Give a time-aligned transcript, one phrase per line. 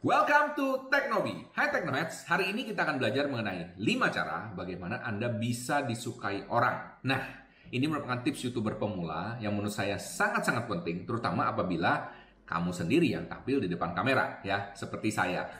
[0.00, 1.52] Welcome to Teknobi.
[1.52, 7.04] Hai Teknoheads, hari ini kita akan belajar mengenai 5 cara bagaimana Anda bisa disukai orang.
[7.04, 7.20] Nah,
[7.68, 12.16] ini merupakan tips YouTuber pemula yang menurut saya sangat-sangat penting, terutama apabila
[12.48, 15.52] kamu sendiri yang tampil di depan kamera, ya, seperti saya.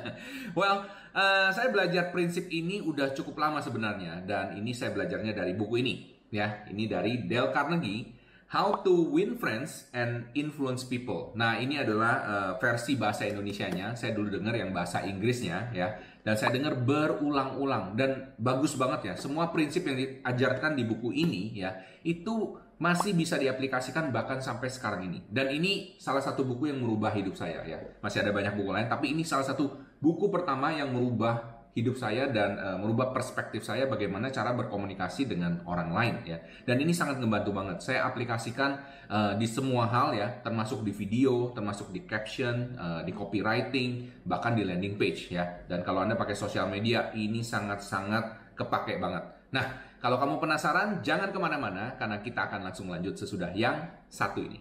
[0.56, 5.52] well, uh, saya belajar prinsip ini udah cukup lama sebenarnya, dan ini saya belajarnya dari
[5.52, 5.94] buku ini,
[6.32, 6.64] ya.
[6.64, 8.21] Ini dari Dale Carnegie,
[8.52, 11.32] How to Win Friends and Influence People.
[11.40, 13.96] Nah, ini adalah uh, versi bahasa Indonesianya.
[13.96, 15.96] Saya dulu dengar yang bahasa Inggrisnya ya.
[16.20, 19.14] Dan saya dengar berulang-ulang dan bagus banget ya.
[19.16, 25.08] Semua prinsip yang diajarkan di buku ini ya, itu masih bisa diaplikasikan bahkan sampai sekarang
[25.08, 25.24] ini.
[25.32, 27.80] Dan ini salah satu buku yang merubah hidup saya ya.
[28.04, 32.28] Masih ada banyak buku lain, tapi ini salah satu buku pertama yang merubah hidup saya
[32.28, 36.38] dan uh, merubah perspektif saya bagaimana cara berkomunikasi dengan orang lain ya.
[36.68, 37.80] Dan ini sangat membantu banget.
[37.80, 38.76] Saya aplikasikan
[39.08, 44.52] uh, di semua hal ya, termasuk di video, termasuk di caption, uh, di copywriting, bahkan
[44.52, 45.64] di landing page ya.
[45.64, 49.24] Dan kalau Anda pakai sosial media, ini sangat-sangat kepake banget.
[49.56, 54.44] Nah, kalau kamu penasaran, jangan ke mana-mana karena kita akan langsung lanjut sesudah yang satu
[54.44, 54.60] ini.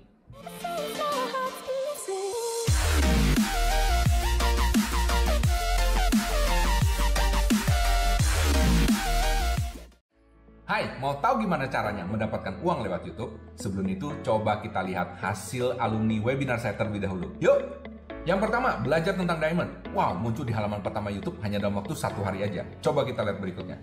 [10.82, 13.38] Hai, mau tahu gimana caranya mendapatkan uang lewat YouTube?
[13.54, 17.30] Sebelum itu, coba kita lihat hasil alumni webinar saya terlebih dahulu.
[17.38, 17.86] Yuk!
[18.26, 19.70] Yang pertama, belajar tentang diamond.
[19.94, 22.66] Wow, muncul di halaman pertama YouTube hanya dalam waktu satu hari aja.
[22.82, 23.78] Coba kita lihat berikutnya.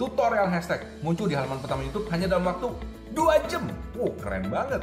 [0.00, 2.72] Tutorial hashtag muncul di halaman pertama YouTube hanya dalam waktu
[3.12, 3.68] 2 jam.
[4.00, 4.80] Wow, keren banget.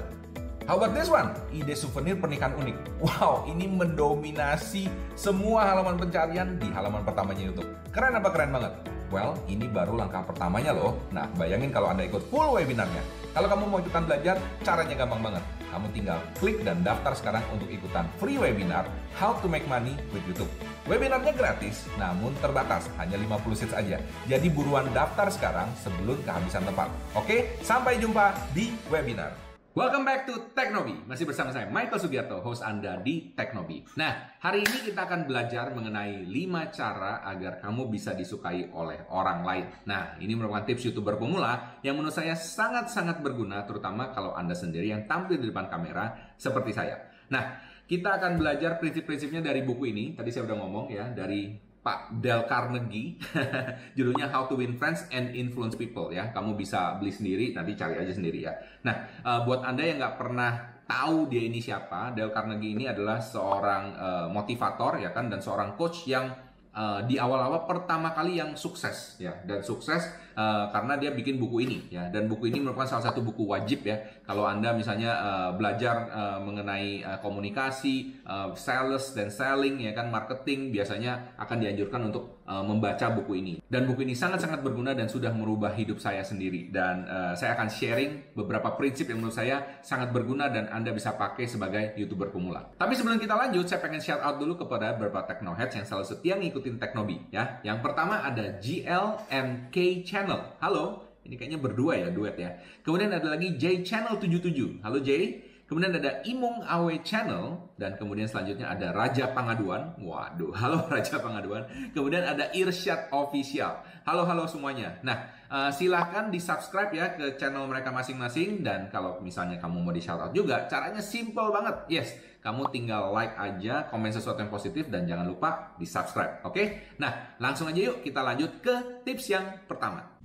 [0.69, 1.33] How about this one?
[1.49, 3.01] Ide souvenir pernikahan unik.
[3.01, 7.73] Wow, ini mendominasi semua halaman pencarian di halaman pertamanya YouTube.
[7.89, 8.96] Keren apa keren banget?
[9.07, 10.99] Well, ini baru langkah pertamanya loh.
[11.15, 12.99] Nah, bayangin kalau Anda ikut full webinarnya.
[13.31, 15.43] Kalau kamu mau ikutan belajar, caranya gampang banget.
[15.67, 20.23] Kamu tinggal klik dan daftar sekarang untuk ikutan free webinar How to Make Money with
[20.27, 20.51] YouTube.
[20.87, 23.99] Webinarnya gratis, namun terbatas, hanya 50 seats aja.
[24.27, 26.91] Jadi buruan daftar sekarang sebelum kehabisan tempat.
[27.15, 29.46] Oke, sampai jumpa di webinar.
[29.77, 31.05] Welcome back to Teknobi.
[31.05, 33.85] Masih bersama saya Michael Sugiarto, host Anda di Teknobi.
[34.01, 39.45] Nah, hari ini kita akan belajar mengenai 5 cara agar kamu bisa disukai oleh orang
[39.45, 39.69] lain.
[39.85, 44.89] Nah, ini merupakan tips YouTuber pemula yang menurut saya sangat-sangat berguna terutama kalau Anda sendiri
[44.89, 46.97] yang tampil di depan kamera seperti saya.
[47.29, 50.17] Nah, kita akan belajar prinsip-prinsipnya dari buku ini.
[50.17, 51.53] Tadi saya udah ngomong ya, dari
[51.87, 53.15] Pak Dale Carnegie.
[53.95, 56.35] Judulnya How to Win Friends and Influence People ya.
[56.35, 58.51] Kamu bisa beli sendiri, nanti cari aja sendiri ya.
[58.83, 63.23] Nah, uh, buat Anda yang nggak pernah tahu dia ini siapa, Dale Carnegie ini adalah
[63.23, 66.27] seorang uh, motivator ya kan dan seorang coach yang
[66.75, 71.65] uh, di awal-awal pertama kali yang sukses ya dan sukses uh, karena dia bikin buku
[71.65, 75.49] ini ya dan buku ini merupakan salah satu buku wajib ya kalau anda misalnya uh,
[75.57, 82.13] belajar uh, mengenai uh, komunikasi, uh, sales dan selling ya kan marketing biasanya akan dianjurkan
[82.13, 86.21] untuk uh, membaca buku ini dan buku ini sangat-sangat berguna dan sudah merubah hidup saya
[86.21, 90.93] sendiri dan uh, saya akan sharing beberapa prinsip yang menurut saya sangat berguna dan anda
[90.93, 92.69] bisa pakai sebagai youtuber pemula.
[92.77, 96.35] Tapi sebelum kita lanjut, saya pengen shout out dulu kepada beberapa technoheads yang selalu setia
[96.37, 97.63] ngikutin ikutin Teknobi ya.
[97.63, 100.26] Yang pertama ada GLMK Channel.
[100.27, 102.59] Halo, ini kayaknya berdua ya duet ya.
[102.83, 104.83] Kemudian ada lagi J Channel 77.
[104.83, 105.39] Halo J.
[105.67, 109.99] Kemudian ada Imung Awe Channel dan kemudian selanjutnya ada Raja Pangaduan.
[109.99, 111.67] Waduh, halo Raja Pangaduan.
[111.91, 113.83] Kemudian ada Irsyad Official.
[114.07, 114.95] Halo halo semuanya.
[115.03, 119.91] Nah, uh, silahkan di subscribe ya ke channel mereka masing-masing dan kalau misalnya kamu mau
[119.91, 121.75] di shout out juga, caranya simple banget.
[121.91, 126.47] Yes, kamu tinggal like aja, komen sesuatu yang positif dan jangan lupa di subscribe.
[126.47, 126.55] Oke?
[126.55, 126.65] Okay?
[126.95, 130.15] Nah, langsung aja yuk kita lanjut ke tips yang pertama.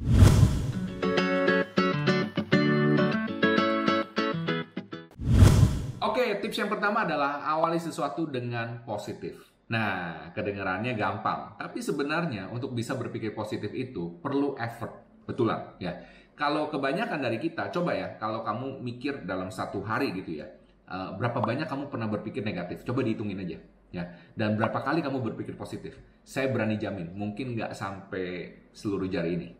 [6.22, 9.43] Oke, tips yang pertama adalah awali sesuatu dengan positif.
[9.75, 15.99] Nah, kedengarannya gampang, tapi sebenarnya untuk bisa berpikir positif itu perlu effort, betulan ya.
[16.38, 20.47] Kalau kebanyakan dari kita, coba ya, kalau kamu mikir dalam satu hari gitu ya,
[20.87, 22.87] eh, berapa banyak kamu pernah berpikir negatif?
[22.87, 23.59] Coba dihitungin aja,
[23.91, 24.15] ya.
[24.38, 25.99] Dan berapa kali kamu berpikir positif?
[26.23, 29.50] Saya berani jamin, mungkin nggak sampai seluruh jari ini.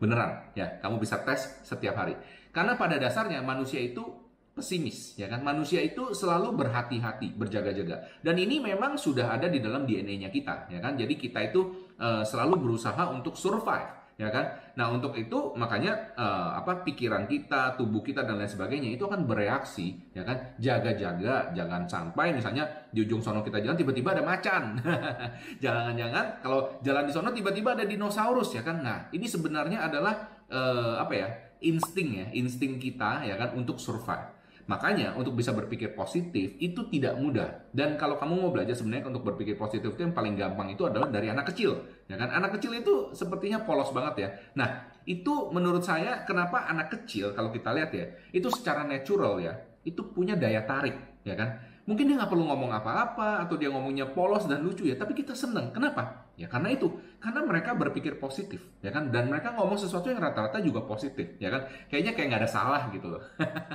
[0.00, 0.80] Beneran, ya.
[0.80, 2.16] Kamu bisa tes setiap hari.
[2.48, 4.27] Karena pada dasarnya manusia itu
[4.58, 5.46] pesimis ya kan?
[5.46, 8.02] Manusia itu selalu berhati-hati berjaga-jaga.
[8.18, 10.98] Dan ini memang sudah ada di dalam DNA-nya kita ya kan?
[10.98, 14.50] Jadi kita itu uh, selalu berusaha untuk survive ya kan?
[14.74, 19.22] Nah untuk itu makanya uh, apa pikiran kita tubuh kita dan lain sebagainya itu akan
[19.30, 20.58] bereaksi ya kan?
[20.58, 24.82] Jaga-jaga jangan sampai misalnya di ujung sono kita jalan tiba-tiba ada macan.
[25.64, 28.82] Jangan-jangan kalau jalan di sono tiba-tiba ada dinosaurus ya kan?
[28.82, 31.28] Nah ini sebenarnya adalah uh, apa ya
[31.62, 34.37] insting ya insting kita ya kan untuk survive
[34.68, 37.72] Makanya untuk bisa berpikir positif itu tidak mudah.
[37.72, 41.08] Dan kalau kamu mau belajar sebenarnya untuk berpikir positif itu yang paling gampang itu adalah
[41.08, 41.80] dari anak kecil.
[42.04, 42.28] Ya kan?
[42.28, 44.28] Anak kecil itu sepertinya polos banget ya.
[44.60, 49.56] Nah, itu menurut saya kenapa anak kecil kalau kita lihat ya, itu secara natural ya,
[49.88, 51.64] itu punya daya tarik, ya kan?
[51.88, 55.32] Mungkin dia nggak perlu ngomong apa-apa atau dia ngomongnya polos dan lucu ya, tapi kita
[55.32, 55.72] seneng.
[55.72, 56.28] Kenapa?
[56.36, 59.08] Ya karena itu, karena mereka berpikir positif, ya kan?
[59.08, 61.64] Dan mereka ngomong sesuatu yang rata-rata juga positif, ya kan?
[61.88, 63.24] Kayaknya kayak nggak ada salah gitu loh.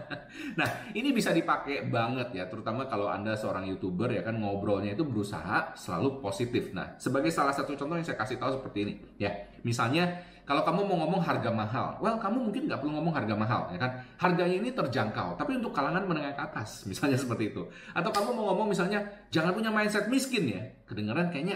[0.62, 5.02] nah, ini bisa dipakai banget ya, terutama kalau anda seorang youtuber ya kan ngobrolnya itu
[5.02, 6.70] berusaha selalu positif.
[6.70, 9.34] Nah, sebagai salah satu contoh yang saya kasih tahu seperti ini, ya,
[9.66, 13.62] misalnya kalau kamu mau ngomong harga mahal, well kamu mungkin nggak perlu ngomong harga mahal,
[13.72, 13.92] ya kan?
[14.20, 17.64] Harganya ini terjangkau, tapi untuk kalangan menengah ke atas, misalnya seperti itu.
[17.96, 19.00] Atau kamu mau ngomong misalnya
[19.32, 21.56] jangan punya mindset miskin ya, kedengaran kayaknya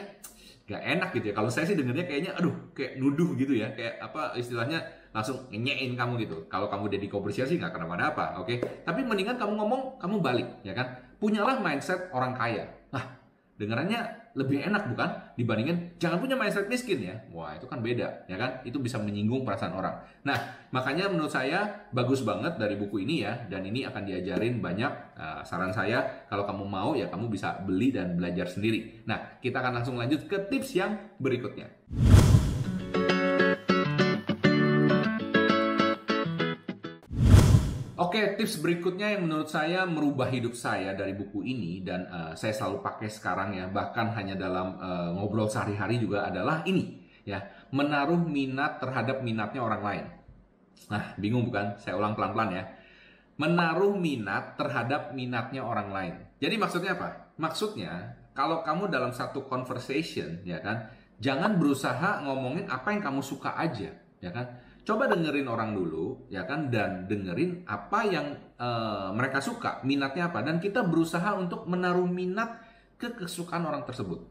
[0.68, 1.36] gak enak gitu ya.
[1.36, 5.96] Kalau saya sih dengarnya kayaknya, aduh, kayak nuduh gitu ya, kayak apa istilahnya langsung nyenyein
[5.96, 6.48] kamu gitu.
[6.48, 8.48] Kalau kamu jadi komersial sih nggak kenapa-napa, oke?
[8.48, 8.58] Okay?
[8.84, 10.96] Tapi mendingan kamu ngomong, kamu balik, ya kan?
[11.20, 12.68] Punyalah mindset orang kaya.
[12.92, 13.04] Nah,
[13.58, 17.18] dengarannya lebih enak bukan dibandingin jangan punya mindset miskin ya.
[17.34, 18.62] Wah, itu kan beda ya kan?
[18.62, 19.98] Itu bisa menyinggung perasaan orang.
[20.22, 20.38] Nah,
[20.70, 25.42] makanya menurut saya bagus banget dari buku ini ya dan ini akan diajarin banyak uh,
[25.42, 29.04] saran saya kalau kamu mau ya kamu bisa beli dan belajar sendiri.
[29.10, 31.68] Nah, kita akan langsung lanjut ke tips yang berikutnya.
[38.18, 42.50] Oke, tips berikutnya yang menurut saya merubah hidup saya dari buku ini dan uh, saya
[42.50, 46.98] selalu pakai sekarang ya, bahkan hanya dalam uh, ngobrol sehari-hari juga adalah ini
[47.30, 50.06] ya, menaruh minat terhadap minatnya orang lain.
[50.90, 51.78] Nah, bingung bukan?
[51.78, 52.64] Saya ulang pelan-pelan ya.
[53.38, 56.14] Menaruh minat terhadap minatnya orang lain.
[56.42, 57.38] Jadi maksudnya apa?
[57.38, 60.90] Maksudnya kalau kamu dalam satu conversation ya kan,
[61.22, 64.58] jangan berusaha ngomongin apa yang kamu suka aja, ya kan?
[64.88, 66.72] Coba dengerin orang dulu ya kan?
[66.72, 69.84] Dan dengerin apa yang uh, mereka suka.
[69.84, 70.40] Minatnya apa?
[70.48, 72.64] Dan kita berusaha untuk menaruh minat
[72.96, 74.24] ke kesukaan orang tersebut.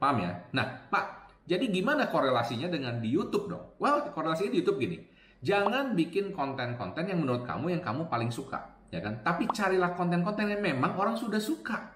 [0.00, 0.48] Paham ya?
[0.56, 3.76] Nah pak jadi gimana korelasinya dengan di YouTube dong?
[3.76, 4.98] Well korelasinya di YouTube gini.
[5.44, 9.20] Jangan bikin konten-konten yang menurut kamu yang kamu paling suka ya kan?
[9.20, 11.92] Tapi carilah konten-konten yang memang orang sudah suka.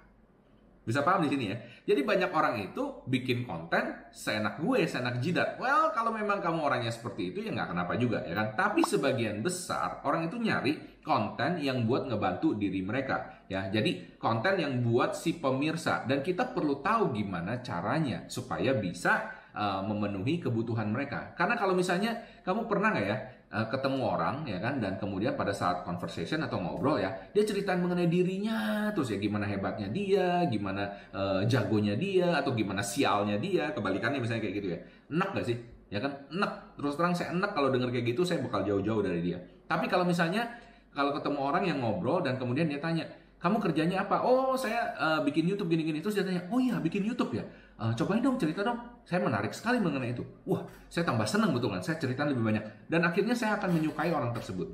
[0.82, 1.56] Bisa paham di sini ya.
[1.82, 5.58] Jadi banyak orang itu bikin konten seenak gue, seenak jidat.
[5.58, 8.55] Well, kalau memang kamu orangnya seperti itu ya nggak kenapa juga ya kan.
[8.55, 13.67] Tapi sebagian besar orang itu nyari konten yang buat ngebantu diri mereka ya.
[13.67, 19.81] Jadi konten yang buat si pemirsa dan kita perlu tahu gimana caranya supaya bisa uh,
[19.84, 21.32] memenuhi kebutuhan mereka.
[21.37, 23.16] Karena kalau misalnya kamu pernah nggak ya
[23.52, 27.78] uh, ketemu orang ya kan dan kemudian pada saat conversation atau ngobrol ya dia ceritain
[27.78, 33.70] mengenai dirinya terus ya gimana hebatnya dia gimana uh, jagonya dia atau gimana sialnya dia
[33.76, 34.78] kebalikannya misalnya kayak gitu ya.
[35.12, 35.56] Enak gak sih?
[35.93, 36.12] Ya kan?
[36.32, 36.81] Enak.
[36.81, 39.38] Terus terang saya enak kalau denger kayak gitu saya bakal jauh-jauh dari dia.
[39.69, 40.49] Tapi kalau misalnya
[40.93, 43.08] kalau ketemu orang yang ngobrol dan kemudian dia tanya
[43.43, 44.23] kamu kerjanya apa?
[44.23, 45.99] Oh, saya uh, bikin YouTube gini-gini.
[45.99, 47.43] Terus dia tanya, oh iya bikin YouTube ya?
[47.75, 48.79] Uh, cobain dong, cerita dong.
[49.03, 50.23] Saya menarik sekali mengenai itu.
[50.47, 51.83] Wah, saya tambah senang betul kan.
[51.83, 52.87] Saya cerita lebih banyak.
[52.87, 54.71] Dan akhirnya saya akan menyukai orang tersebut.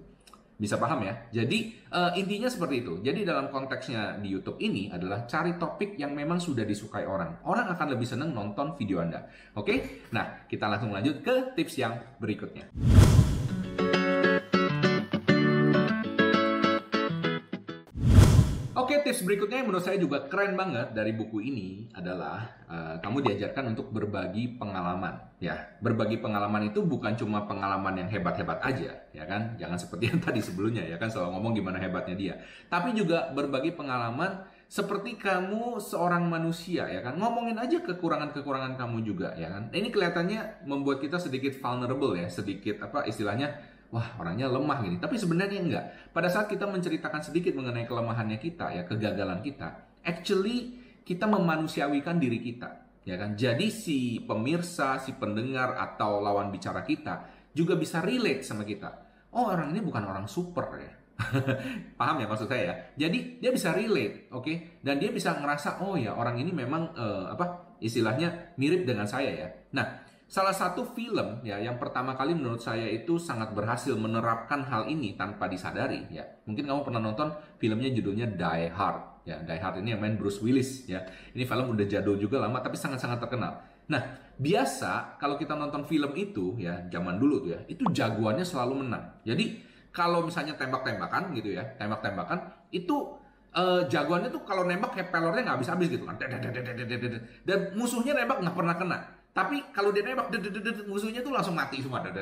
[0.59, 1.17] Bisa paham ya?
[1.33, 3.01] Jadi uh, intinya seperti itu.
[3.01, 7.41] Jadi dalam konteksnya di YouTube ini adalah cari topik yang memang sudah disukai orang.
[7.49, 9.25] Orang akan lebih senang nonton video Anda.
[9.57, 10.05] Oke?
[10.13, 12.69] Nah, kita langsung lanjut ke tips yang berikutnya.
[18.79, 23.27] Oke, tips berikutnya yang menurut saya juga keren banget dari buku ini adalah uh, kamu
[23.27, 25.19] diajarkan untuk berbagi pengalaman.
[25.43, 29.59] Ya, berbagi pengalaman itu bukan cuma pengalaman yang hebat-hebat aja, ya kan?
[29.59, 32.35] Jangan seperti yang tadi sebelumnya ya kan selalu ngomong gimana hebatnya dia.
[32.71, 39.33] Tapi juga berbagi pengalaman seperti kamu seorang manusia ya kan ngomongin aja kekurangan-kekurangan kamu juga
[39.33, 43.57] ya kan ini kelihatannya membuat kita sedikit vulnerable ya sedikit apa istilahnya
[43.95, 44.97] wah orangnya lemah gini.
[45.01, 45.85] Tapi sebenarnya enggak.
[46.13, 52.41] Pada saat kita menceritakan sedikit mengenai kelemahannya kita, ya kegagalan kita, actually kita memanusiawikan diri
[52.45, 52.89] kita.
[53.09, 53.33] Ya kan?
[53.41, 57.25] Jadi si pemirsa, si pendengar atau lawan bicara kita
[57.57, 59.09] juga bisa relate sama kita.
[59.33, 60.93] Oh, orang ini bukan orang super ya.
[61.99, 62.75] Paham ya maksud saya ya?
[63.09, 64.45] Jadi dia bisa relate, oke?
[64.45, 64.57] Okay?
[64.85, 69.33] Dan dia bisa ngerasa oh ya orang ini memang uh, apa istilahnya mirip dengan saya
[69.33, 69.49] ya.
[69.75, 74.85] Nah, Salah satu film ya yang pertama kali menurut saya itu sangat berhasil menerapkan hal
[74.85, 76.21] ini tanpa disadari ya.
[76.45, 79.41] Mungkin kamu pernah nonton filmnya judulnya Die Hard ya.
[79.41, 81.01] Die Hard ini yang main Bruce Willis ya.
[81.33, 83.57] Ini film udah jadul juga lama tapi sangat-sangat terkenal.
[83.89, 84.05] Nah,
[84.37, 89.25] biasa kalau kita nonton film itu ya zaman dulu tuh ya, itu jagoannya selalu menang.
[89.25, 89.65] Jadi
[89.97, 93.17] kalau misalnya tembak-tembakan gitu ya, tembak-tembakan itu
[93.57, 96.21] uh, jagoannya tuh kalau nembak kayak pelornya nggak habis-habis gitu kan.
[97.49, 99.18] Dan musuhnya nembak nggak pernah kena.
[99.33, 100.35] Tapi kalau dia nembak,
[100.91, 102.03] musuhnya tuh langsung mati semua.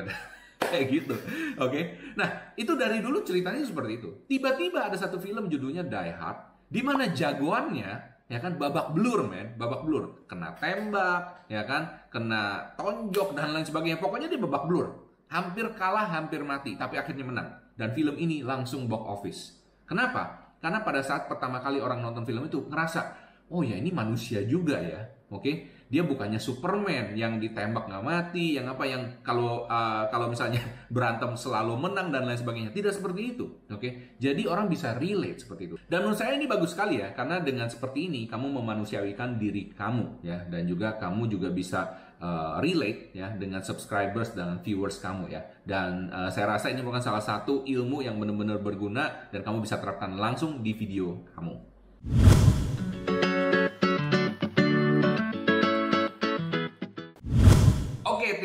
[0.57, 1.15] Kayak gitu.
[1.61, 1.97] Oke.
[2.17, 4.09] Nah, itu dari dulu ceritanya seperti itu.
[4.25, 9.55] Tiba-tiba ada satu film judulnya Die Hard di mana jagoannya ya kan babak blur men
[9.55, 14.87] babak blur kena tembak ya kan kena tonjok dan lain sebagainya pokoknya dia babak blur
[15.31, 17.49] hampir kalah hampir mati tapi akhirnya menang
[17.79, 19.41] dan film ini langsung box office
[19.87, 23.15] kenapa karena pada saat pertama kali orang nonton film itu ngerasa
[23.47, 25.55] oh ya ini manusia juga ya oke okay?
[25.87, 30.59] Dia bukannya Superman yang ditembak nggak mati, yang apa yang kalau uh, kalau misalnya
[30.95, 32.71] berantem selalu menang dan lain sebagainya.
[32.75, 33.79] Tidak seperti itu, oke?
[33.79, 33.91] Okay?
[34.19, 35.75] Jadi orang bisa relate seperti itu.
[35.87, 40.27] Dan menurut saya ini bagus sekali ya, karena dengan seperti ini kamu memanusiawikan diri kamu
[40.27, 45.41] ya, dan juga kamu juga bisa uh, relate ya dengan subscribers dan viewers kamu ya.
[45.63, 49.79] Dan uh, saya rasa ini merupakan salah satu ilmu yang benar-benar berguna dan kamu bisa
[49.79, 51.55] terapkan langsung di video kamu.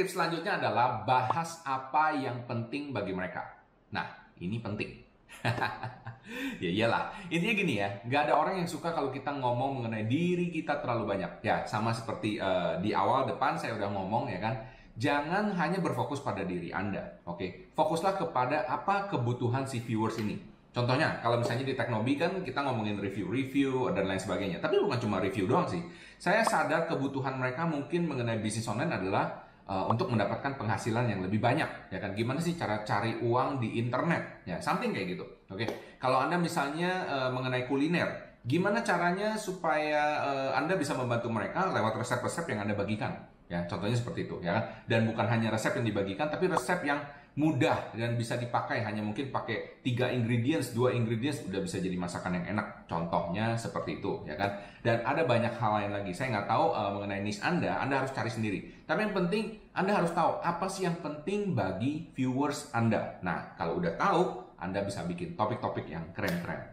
[0.02, 3.46] Tips selanjutnya adalah bahas apa yang penting bagi mereka.
[3.94, 4.98] Nah, ini penting.
[6.62, 10.50] ya iyalah, intinya gini ya, nggak ada orang yang suka kalau kita ngomong mengenai diri
[10.50, 11.38] kita terlalu banyak.
[11.46, 14.58] Ya, sama seperti uh, di awal depan saya udah ngomong ya kan,
[14.98, 17.22] jangan hanya berfokus pada diri Anda.
[17.22, 20.34] Oke, fokuslah kepada apa kebutuhan si viewers ini.
[20.74, 24.58] Contohnya, kalau misalnya di Teknobi kan kita ngomongin review-review dan lain sebagainya.
[24.58, 25.84] Tapi bukan cuma review doang sih.
[26.18, 29.41] Saya sadar kebutuhan mereka mungkin mengenai bisnis online adalah
[29.72, 32.12] uh, untuk mendapatkan penghasilan yang lebih banyak ya kan?
[32.12, 34.44] Gimana sih cara cari uang di internet?
[34.44, 35.24] Ya something kayak gitu.
[35.48, 35.68] Oke okay?
[35.96, 41.96] kalau anda misalnya uh, mengenai kuliner gimana caranya supaya uh, anda bisa membantu mereka lewat
[41.96, 43.16] resep-resep yang anda bagikan?
[43.48, 44.64] Ya contohnya seperti itu ya kan?
[44.84, 47.00] Dan bukan hanya resep yang dibagikan tapi resep yang
[47.34, 48.84] mudah dan bisa dipakai.
[48.84, 52.84] Hanya mungkin pakai tiga ingredients dua ingredients udah bisa jadi masakan yang enak.
[52.88, 54.58] Contohnya seperti itu ya kan?
[54.84, 56.12] Dan ada banyak hal lain lagi.
[56.12, 58.84] Saya nggak tahu uh, mengenai niche anda anda harus cari sendiri.
[58.84, 63.20] Tapi yang penting anda harus tahu apa sih yang penting bagi viewers anda.
[63.24, 64.22] Nah kalau udah tahu
[64.62, 66.72] anda bisa bikin topik-topik yang keren-keren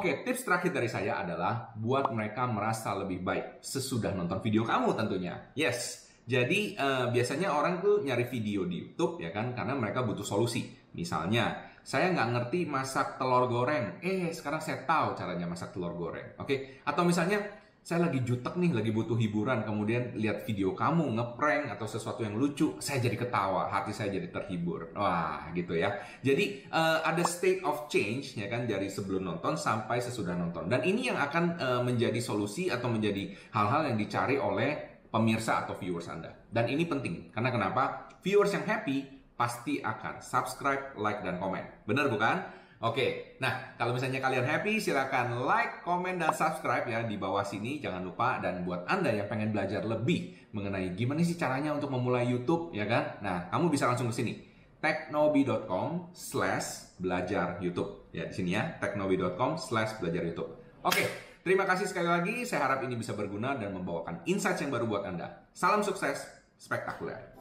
[0.00, 4.96] Oke, tips terakhir dari saya adalah buat mereka merasa lebih baik sesudah nonton video kamu
[4.96, 5.52] tentunya.
[5.52, 10.24] Yes, jadi uh, biasanya orang tuh nyari video di YouTube ya kan karena mereka butuh
[10.24, 10.72] solusi.
[10.96, 14.00] Misalnya, saya nggak ngerti masak telur goreng.
[14.00, 16.32] Eh, sekarang saya tahu caranya masak telur goreng.
[16.40, 21.72] Oke, atau misalnya saya lagi jutek nih, lagi butuh hiburan, kemudian lihat video kamu ngeprank
[21.72, 24.92] atau sesuatu yang lucu, saya jadi ketawa, hati saya jadi terhibur.
[24.92, 25.96] Wah, gitu ya.
[26.20, 30.68] Jadi uh, ada state of change ya kan dari sebelum nonton sampai sesudah nonton.
[30.68, 35.74] Dan ini yang akan uh, menjadi solusi atau menjadi hal-hal yang dicari oleh pemirsa atau
[35.74, 36.36] viewers Anda.
[36.52, 38.12] Dan ini penting karena kenapa?
[38.20, 39.08] Viewers yang happy
[39.40, 41.64] pasti akan subscribe, like dan komen.
[41.88, 42.59] Benar bukan?
[42.80, 47.76] Oke, nah kalau misalnya kalian happy silahkan like, komen, dan subscribe ya di bawah sini.
[47.76, 52.24] Jangan lupa dan buat Anda yang pengen belajar lebih mengenai gimana sih caranya untuk memulai
[52.24, 53.20] YouTube ya kan?
[53.20, 54.32] Nah, kamu bisa langsung ke sini
[54.80, 60.48] teknobi.com slash belajar YouTube ya di sini ya teknobi.com slash belajar YouTube.
[60.80, 61.04] Oke,
[61.44, 62.48] terima kasih sekali lagi.
[62.48, 65.44] Saya harap ini bisa berguna dan membawakan insight yang baru buat Anda.
[65.52, 66.24] Salam sukses,
[66.56, 67.39] spektakuler.